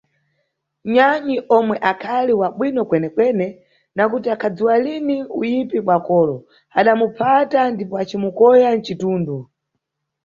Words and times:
Nyanyi 0.93 1.35
omwe 1.57 1.75
akhali 1.91 2.33
wa 2.39 2.47
bwino 2.55 2.81
kwene-kwene, 2.89 3.47
nakuti 3.95 4.27
akhadziwa 4.35 4.73
lini 4.83 5.17
uyipi 5.39 5.77
bwa 5.85 5.97
kolo, 6.07 6.35
adamuphata 6.79 7.59
ndipo 7.73 7.95
acimukoya 8.03 8.69
mcitundu. 8.77 9.37